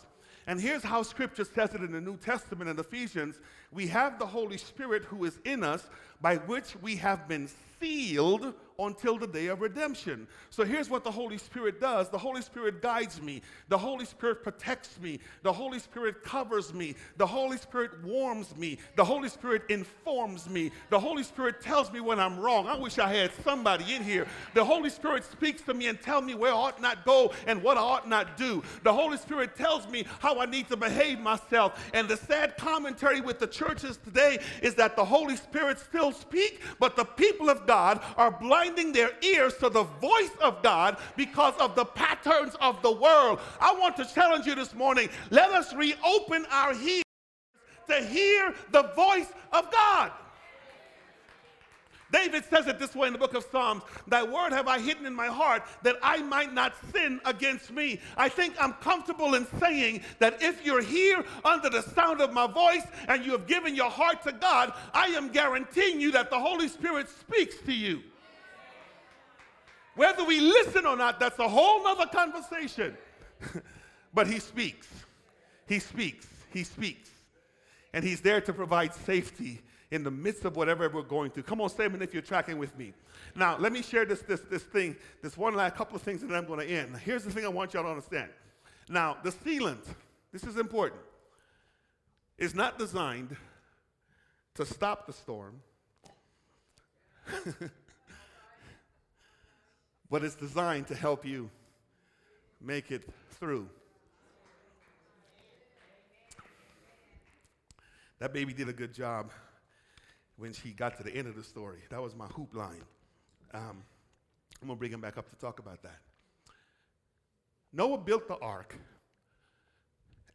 [0.46, 3.36] And here's how scripture says it in the New Testament in Ephesians
[3.72, 5.88] we have the Holy Spirit who is in us,
[6.20, 7.48] by which we have been
[7.80, 10.26] sealed until the day of redemption.
[10.50, 14.42] So here's what the Holy Spirit does the Holy Spirit guides me, the Holy Spirit
[14.42, 19.62] protects me, the Holy Spirit covers me, the Holy Spirit warms me, the Holy Spirit
[19.68, 22.66] informs me, the Holy Spirit tells me when I'm wrong.
[22.66, 24.26] I wish I had somebody in here.
[24.54, 27.62] The Holy Spirit speaks to me and tells me where I ought not go and
[27.62, 28.62] what I ought not do.
[28.82, 31.90] The Holy Spirit tells me how I need to behave myself.
[31.92, 36.58] And the sad commentary with the churches today is that the Holy Spirit still speaks,
[36.78, 40.96] but the people of God are blind blinding their ears to the voice of God
[41.16, 43.40] because of the patterns of the world.
[43.60, 45.08] I want to challenge you this morning.
[45.30, 47.02] Let us reopen our ears
[47.88, 50.12] to hear the voice of God.
[52.12, 55.04] David says it this way in the book of Psalms Thy word have I hidden
[55.04, 58.00] in my heart that I might not sin against me.
[58.16, 62.46] I think I'm comfortable in saying that if you're here under the sound of my
[62.46, 66.38] voice and you have given your heart to God, I am guaranteeing you that the
[66.38, 68.02] Holy Spirit speaks to you.
[69.96, 72.96] Whether we listen or not, that's a whole other conversation.
[74.14, 74.88] but he speaks.
[75.68, 76.26] He speaks.
[76.52, 77.10] He speaks.
[77.92, 81.44] And he's there to provide safety in the midst of whatever we're going through.
[81.44, 82.92] Come on, Stephen, if you're tracking with me.
[83.36, 86.30] Now, let me share this, this, this thing, this one last couple of things, and
[86.30, 86.96] then I'm going to end.
[86.96, 88.30] Here's the thing I want y'all to understand.
[88.88, 89.84] Now, the sealant,
[90.32, 91.00] this is important,
[92.38, 93.36] is not designed
[94.54, 95.60] to stop the storm.
[100.14, 101.50] but it's designed to help you
[102.60, 103.68] make it through.
[108.20, 109.32] That baby did a good job
[110.36, 111.80] when she got to the end of the story.
[111.90, 112.84] That was my hoop line.
[113.52, 113.82] Um,
[114.62, 115.98] I'm going to bring him back up to talk about that.
[117.72, 118.78] Noah built the ark,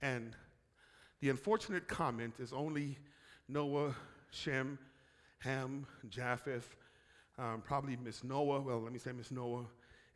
[0.02, 0.36] and
[1.22, 2.98] the unfortunate comment is only
[3.48, 3.96] Noah,
[4.32, 4.78] Shem,
[5.40, 6.76] Ham, Japheth,
[7.40, 8.62] um, probably Miss Noah.
[8.62, 9.66] Well, let me say Miss Noah.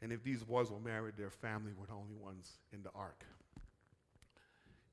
[0.02, 3.26] And if these boys were married, their family were the only ones in the ark.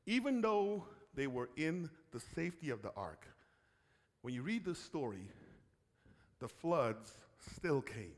[0.06, 3.26] Even though they were in the safety of the ark,
[4.22, 5.26] when you read the story,
[6.38, 7.12] the floods
[7.56, 8.14] still came.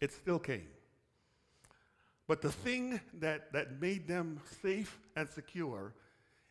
[0.00, 0.66] It still came.
[2.26, 5.94] But the thing that, that made them safe and secure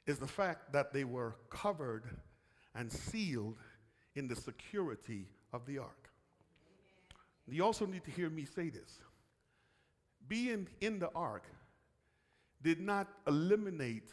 [0.06, 2.04] is the fact that they were covered
[2.76, 3.58] and sealed
[4.20, 6.10] in the security of the ark.
[7.48, 9.00] You also need to hear me say this.
[10.28, 11.46] Being in the ark
[12.62, 14.10] did not eliminate,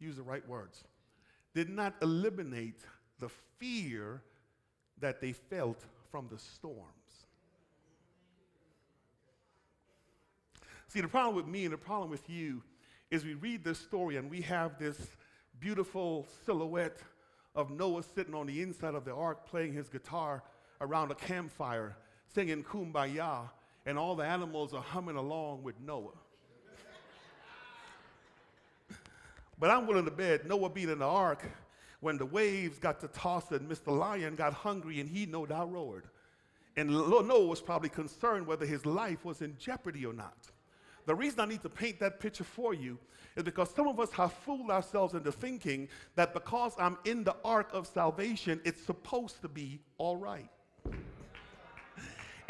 [0.00, 0.82] use the right words,
[1.54, 2.80] did not eliminate
[3.20, 3.28] the
[3.58, 4.22] fear
[4.98, 7.26] that they felt from the storms.
[10.88, 12.62] See, the problem with me and the problem with you
[13.10, 14.96] is we read this story and we have this
[15.60, 16.98] beautiful silhouette
[17.54, 20.42] of Noah sitting on the inside of the ark playing his guitar
[20.80, 21.96] around a campfire,
[22.32, 23.48] singing Kumbaya,
[23.86, 26.12] and all the animals are humming along with Noah.
[29.58, 31.44] but I'm willing to bet Noah being in the ark
[32.00, 33.96] when the waves got to tossing, Mr.
[33.96, 36.04] Lion got hungry and he no doubt roared.
[36.76, 40.36] And Noah was probably concerned whether his life was in jeopardy or not.
[41.08, 42.98] The reason I need to paint that picture for you
[43.34, 47.34] is because some of us have fooled ourselves into thinking that because I'm in the
[47.42, 50.50] ark of salvation, it's supposed to be all right.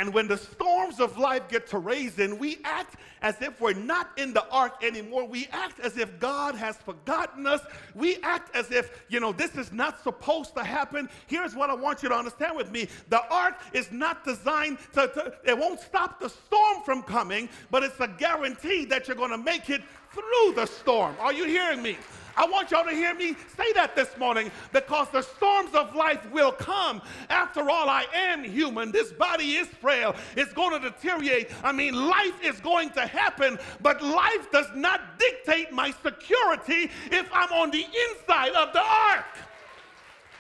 [0.01, 4.11] And when the storms of life get to raising, we act as if we're not
[4.17, 5.27] in the ark anymore.
[5.27, 7.61] We act as if God has forgotten us.
[7.97, 11.09] We act as if, you know, this is not supposed to happen.
[11.27, 15.09] Here's what I want you to understand with me the ark is not designed to,
[15.09, 19.31] to it won't stop the storm from coming, but it's a guarantee that you're going
[19.31, 21.15] to make it through the storm.
[21.21, 21.99] Are you hearing me?
[22.39, 26.25] I want y'all to hear me say that this morning because the storms of life
[26.31, 27.03] will come.
[27.31, 28.93] After all, I am human.
[28.93, 30.15] This body is frail.
[30.37, 31.51] It's going to deteriorate.
[31.65, 37.29] I mean, life is going to happen, but life does not dictate my security if
[37.33, 39.27] I'm on the inside of the ark.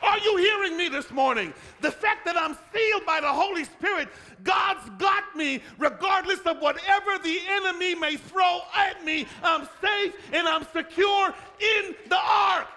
[0.02, 1.52] Are you hearing me this morning?
[1.80, 4.08] The fact that I'm sealed by the Holy Spirit,
[4.44, 9.26] God's got me regardless of whatever the enemy may throw at me.
[9.42, 12.68] I'm safe and I'm secure in the ark.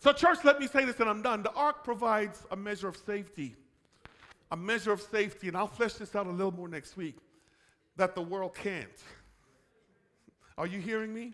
[0.00, 1.42] So, church, let me say this and I'm done.
[1.42, 3.56] The ark provides a measure of safety,
[4.50, 7.16] a measure of safety, and I'll flesh this out a little more next week,
[7.96, 8.88] that the world can't.
[10.56, 11.32] Are you hearing me?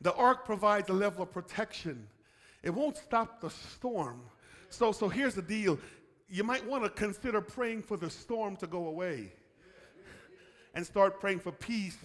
[0.00, 2.08] The ark provides a level of protection
[2.62, 4.20] it won't stop the storm.
[4.68, 5.78] So, so here's the deal.
[6.28, 9.32] You might want to consider praying for the storm to go away
[10.74, 11.98] and start praying for peace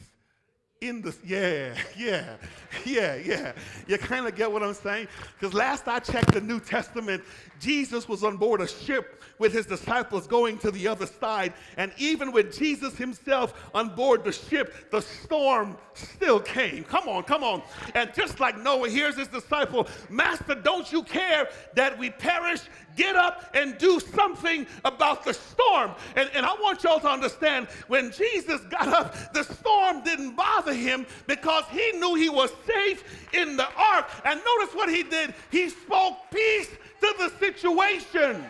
[0.81, 2.35] in the yeah yeah
[2.85, 3.51] yeah yeah.
[3.87, 5.07] You kind of get what i'm saying?
[5.39, 7.23] Because last i checked the new testament
[7.59, 11.53] jesus was on board a ship with his disciples going to the other side.
[11.77, 16.83] And even with jesus himself on board the ship the storm still came.
[16.83, 17.63] Come on come on.
[17.95, 22.61] And just like noah here's his disciple master don't you care that we perish?
[22.95, 25.91] Get up and do something about the storm.
[26.15, 30.66] And, and I want y'all to understand when Jesus got up, the storm didn't bother
[30.73, 34.07] him because he knew he was safe in the ark.
[34.25, 36.69] And notice what he did he spoke peace
[37.01, 38.45] to the situation.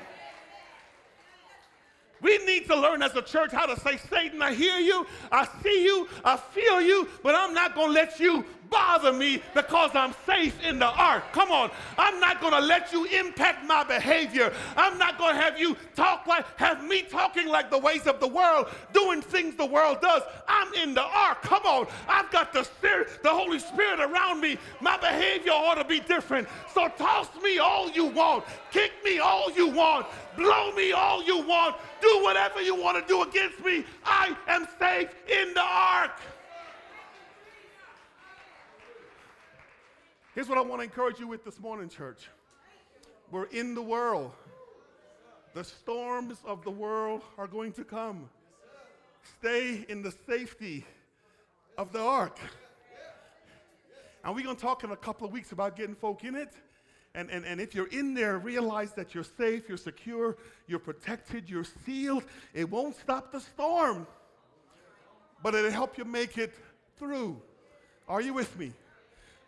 [2.22, 5.48] We need to learn as a church how to say, Satan, I hear you, I
[5.62, 9.92] see you, I feel you, but I'm not going to let you bother me because
[9.94, 11.24] I'm safe in the ark.
[11.32, 11.72] Come on.
[11.98, 14.54] I'm not going to let you impact my behavior.
[14.76, 18.20] I'm not going to have you talk like, have me talking like the ways of
[18.20, 20.24] the world, doing things the world does.
[20.48, 21.42] I'm in the ark.
[21.42, 21.88] Come on.
[22.08, 24.58] I've got the spirit, the Holy Spirit around me.
[24.82, 26.48] My behavior ought to be different.
[26.74, 28.46] So toss me all you want.
[28.72, 30.08] Kick me all you want.
[30.36, 31.76] Blow me all you want.
[32.02, 33.86] Do whatever you want to do against me.
[34.06, 36.12] I am safe in the ark.
[40.38, 42.30] Here's what I want to encourage you with this morning, church.
[43.32, 44.34] We're in the world.
[45.56, 48.30] The storms of the world are going to come.
[49.40, 50.86] Stay in the safety
[51.76, 52.38] of the ark.
[54.24, 56.54] And we're going to talk in a couple of weeks about getting folk in it
[57.16, 61.50] And, and, and if you're in there, realize that you're safe, you're secure, you're protected,
[61.50, 62.26] you're sealed.
[62.54, 64.06] It won't stop the storm,
[65.42, 66.54] but it'll help you make it
[67.00, 67.42] through.
[68.08, 68.72] Are you with me?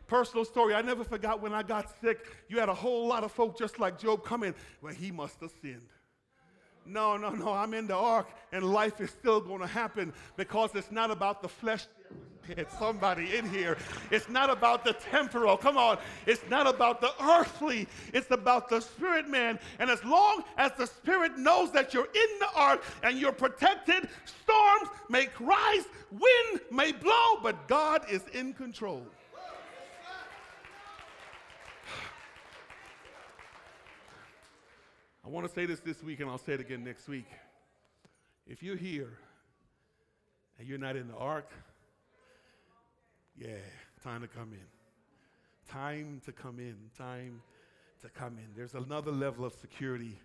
[0.09, 0.73] Personal story.
[0.73, 2.25] I never forgot when I got sick.
[2.49, 4.55] You had a whole lot of folk just like Job come in.
[4.81, 5.87] Well, he must have sinned.
[6.83, 7.53] No, no, no.
[7.53, 11.43] I'm in the ark, and life is still going to happen because it's not about
[11.43, 11.85] the flesh.
[12.47, 13.77] It's somebody in here.
[14.09, 15.55] It's not about the temporal.
[15.55, 15.99] Come on.
[16.25, 17.87] It's not about the earthly.
[18.11, 19.59] It's about the spirit man.
[19.77, 24.09] And as long as the spirit knows that you're in the ark and you're protected,
[24.25, 29.05] storms may rise, wind may blow, but God is in control.
[35.29, 37.27] I want to say this this week, and I'll say it again next week.
[38.47, 39.11] If you're here
[40.57, 41.51] and you're not in the ark,
[43.37, 43.49] yeah,
[44.03, 45.71] time to come in.
[45.71, 46.77] Time to come in.
[46.97, 47.43] Time
[48.01, 48.47] to come in.
[48.55, 50.19] There's another level of security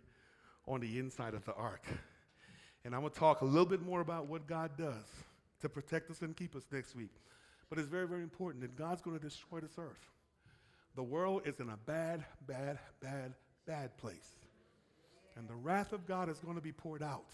[0.66, 1.84] on the inside of the ark.
[2.86, 5.05] And I'm going to talk a little bit more about what God does
[5.61, 7.12] to protect us and keep us next week.
[7.68, 10.09] But it's very, very important that God's going to destroy this earth.
[10.96, 13.34] The world is in a bad, bad, bad,
[13.66, 14.43] bad place
[15.37, 17.32] and the wrath of God is going to be poured out.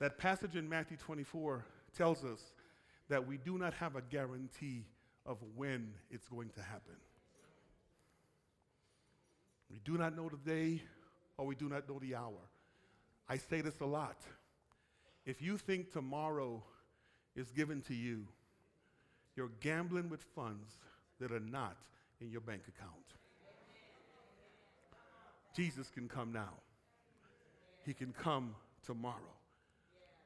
[0.00, 1.64] That passage in Matthew 24
[1.96, 2.40] tells us
[3.08, 4.86] that we do not have a guarantee
[5.26, 6.94] of when it's going to happen.
[9.70, 10.82] We do not know the day
[11.36, 12.40] or we do not know the hour.
[13.28, 14.22] I say this a lot.
[15.26, 16.62] If you think tomorrow
[17.36, 18.26] is given to you,
[19.36, 20.70] you're gambling with funds
[21.20, 21.76] that are not
[22.20, 22.94] in your bank account.
[25.54, 26.54] Jesus can come now
[27.88, 29.34] he can come tomorrow.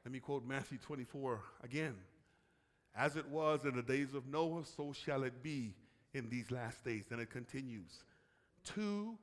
[0.03, 1.95] Let me quote Matthew 24 again.
[2.93, 5.73] As it was in the days of Noah, so shall it be
[6.13, 7.05] in these last days.
[7.09, 8.03] And it continues.
[8.65, 9.17] Two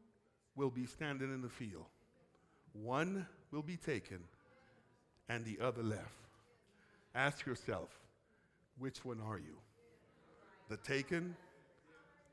[0.56, 1.84] will be standing in the field,
[2.72, 4.20] one will be taken,
[5.28, 6.08] and the other left.
[7.14, 7.90] Ask yourself,
[8.78, 9.56] which one are you?
[10.70, 11.36] The taken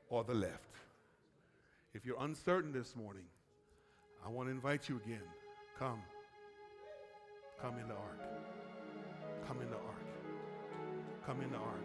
[0.08, 0.74] or the left?
[1.92, 3.24] If you're uncertain this morning,
[4.24, 5.20] I want to invite you again
[5.78, 6.02] Come.
[7.62, 8.20] Come in the ark.
[9.46, 10.06] Come in the ark.
[11.24, 11.84] Come in the ark.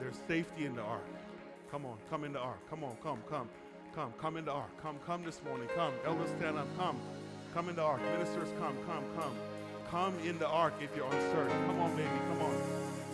[0.00, 1.04] There's safety in the ark.
[1.70, 2.58] Come on, come in the ark.
[2.70, 3.48] Come on, come, come,
[3.94, 4.70] come, come in the ark.
[4.82, 5.68] Come, come this morning.
[5.74, 5.92] Come.
[6.06, 6.66] Elders, stand up.
[6.78, 6.98] Come.
[7.52, 8.00] Come in the ark.
[8.00, 9.36] Ministers, come, come, come.
[9.90, 11.66] Come in the ark if you're uncertain.
[11.66, 12.08] Come on, baby.
[12.28, 12.54] Come on.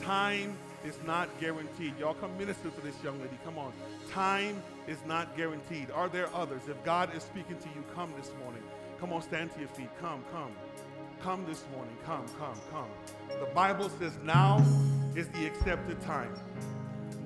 [0.02, 1.98] Time is not guaranteed.
[1.98, 3.36] Y'all come minister to this young lady.
[3.44, 3.72] Come on.
[4.12, 5.90] Time is not guaranteed.
[5.90, 6.62] Are there others?
[6.68, 8.62] If God is speaking to you, come this morning.
[9.01, 9.90] Come on, stand to your feet.
[10.01, 10.53] Come, come.
[11.22, 11.96] Come this morning.
[12.05, 12.88] Come, come, come.
[13.28, 14.64] The Bible says now
[15.14, 16.34] is the accepted time.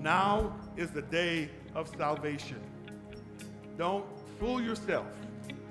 [0.01, 2.61] Now is the day of salvation.
[3.79, 4.05] Don't
[4.39, 5.07] fool yourself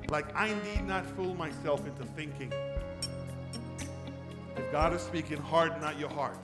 [0.09, 2.51] like I need not fool myself into thinking.
[4.57, 6.39] If God is speaking, harden not your heart.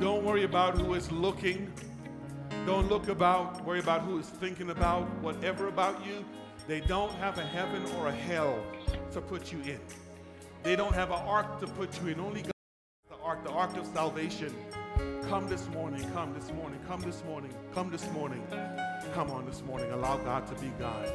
[0.00, 1.72] Don't worry about who is looking.
[2.66, 6.24] Don't look about, worry about who is thinking about whatever about you.
[6.70, 8.56] They don't have a heaven or a hell
[9.10, 9.80] to put you in.
[10.62, 12.20] They don't have an ark to put you in.
[12.20, 12.52] Only God
[13.08, 14.54] the ark, the ark of salvation.
[15.28, 18.46] Come this morning, come this morning, come this morning, come this morning.
[19.14, 19.90] Come on this morning.
[19.90, 21.12] Allow God to be God.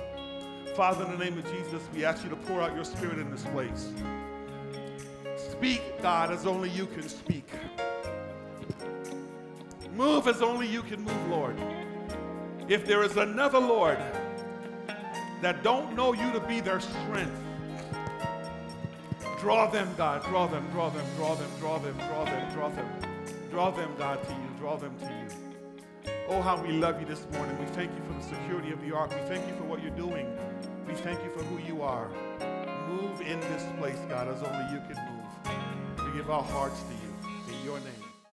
[0.75, 3.31] Father, in the name of Jesus, we ask you to pour out your spirit in
[3.31, 3.93] this place.
[5.37, 7.47] Speak, God, as only you can speak.
[9.95, 11.57] Move as only you can move, Lord.
[12.67, 13.99] If there is another Lord,
[15.45, 17.39] that don't know you to be their strength.
[19.39, 20.25] Draw them, God.
[20.25, 22.89] Draw them, draw them, draw them, draw them, draw them, draw them.
[23.51, 24.49] Draw them, God, to you.
[24.57, 26.11] Draw them to you.
[26.29, 27.55] Oh, how we love you this morning.
[27.59, 29.11] We thank you for the security of the ark.
[29.11, 30.35] We thank you for what you're doing.
[30.87, 32.09] We thank you for who you are.
[32.87, 36.07] Move in this place, God, as only you can move.
[36.07, 37.55] We give our hearts to you.
[37.55, 38.04] In your name.